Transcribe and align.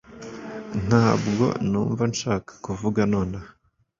ntabwo 0.87 1.45
numva 1.69 2.03
nshaka 2.11 2.51
kuvuga 2.65 3.01
nonaha 3.11 3.49